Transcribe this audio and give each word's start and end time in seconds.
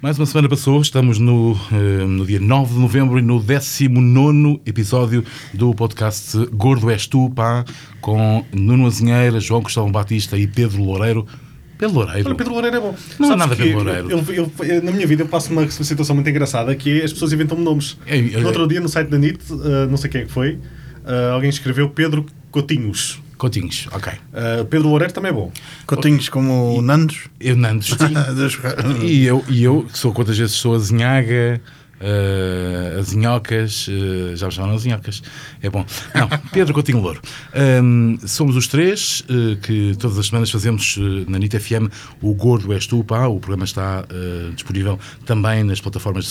Mais 0.00 0.16
uma 0.16 0.26
semana 0.26 0.48
passou, 0.48 0.80
estamos 0.80 1.18
no, 1.18 1.58
eh, 1.72 2.06
no 2.06 2.24
dia 2.24 2.38
9 2.38 2.74
de 2.74 2.78
novembro 2.80 3.18
e 3.18 3.22
no 3.22 3.40
19 3.40 4.60
episódio 4.64 5.24
do 5.52 5.74
podcast 5.74 6.36
Gordo 6.52 6.88
És 6.88 7.08
Tu, 7.08 7.28
pá, 7.30 7.64
com 8.00 8.44
Nuno 8.52 8.86
Azinheira, 8.86 9.40
João 9.40 9.60
Cristóvão 9.60 9.90
Batista 9.90 10.38
e 10.38 10.46
Pedro 10.46 10.84
Loureiro. 10.84 11.26
Pedro 11.76 11.96
Loureiro. 11.96 12.28
Olha, 12.28 12.36
Pedro 12.36 12.52
Loureiro 12.52 12.76
é 12.76 12.80
bom. 12.80 12.94
Não 13.18 13.26
há 13.26 13.38
Sabes 13.38 13.38
nada 13.38 13.56
que 13.56 13.62
Pedro 13.62 13.78
Loureiro. 13.84 14.10
eu- 14.10 14.24
eu- 14.34 14.52
eu- 14.66 14.82
na 14.84 14.92
minha 14.92 15.06
vida 15.06 15.22
eu 15.24 15.28
passo 15.28 15.50
uma 15.52 15.68
situação 15.68 16.14
muito 16.14 16.30
engraçada 16.30 16.74
que 16.76 17.00
é 17.00 17.04
as 17.04 17.12
pessoas 17.12 17.32
inventam-me 17.32 17.64
nomes. 17.64 17.98
É, 18.06 18.18
é, 18.18 18.46
outro 18.46 18.68
dia 18.68 18.80
no 18.80 18.88
site 18.88 19.08
da 19.08 19.18
NIT, 19.18 19.40
uh, 19.52 19.88
não 19.90 19.96
sei 19.96 20.08
quem 20.10 20.20
é 20.20 20.24
que 20.26 20.30
foi, 20.32 20.52
uh, 21.04 21.32
alguém 21.34 21.50
escreveu 21.50 21.88
Pedro 21.90 22.24
Cotinhos. 22.52 23.20
Coutinhos, 23.38 23.88
ok. 23.92 24.12
Uh, 24.12 24.64
Pedro 24.66 24.88
Loureiro 24.88 25.14
também 25.14 25.30
é 25.30 25.32
bom. 25.32 25.52
Cotinhos 25.86 26.28
como 26.28 26.76
o 26.76 26.82
Nandos. 26.82 27.28
Eu, 27.40 27.56
Nandos. 27.56 27.96
E 29.02 29.24
eu, 29.24 29.44
e 29.48 29.62
eu, 29.62 29.84
que 29.84 29.96
sou 29.96 30.12
quantas 30.12 30.36
vezes 30.36 30.56
sou 30.56 30.74
azinhaga, 30.74 31.60
uh, 32.00 32.98
azinhocas, 32.98 33.88
uh, 33.88 34.36
já 34.36 34.46
me 34.46 34.52
chamaram 34.52 34.74
azinhocas, 34.74 35.22
é 35.62 35.70
bom. 35.70 35.84
Não, 36.14 36.28
Pedro 36.52 36.74
Coutinho 36.74 37.00
Louro. 37.00 37.20
Um, 37.82 38.18
somos 38.26 38.56
os 38.56 38.66
três 38.66 39.22
uh, 39.28 39.56
que 39.56 39.96
todas 39.98 40.18
as 40.18 40.26
semanas 40.26 40.50
fazemos 40.50 40.96
uh, 40.96 41.30
na 41.30 41.38
NIT 41.38 41.58
FM 41.58 41.88
o 42.20 42.34
Gordo 42.34 42.72
És 42.72 42.86
Tu, 42.86 43.02
pá, 43.04 43.26
o 43.26 43.38
programa 43.38 43.64
está 43.64 44.04
uh, 44.04 44.52
disponível 44.52 44.98
também 45.24 45.64
nas 45.64 45.80
plataformas 45.80 46.24
de 46.24 46.26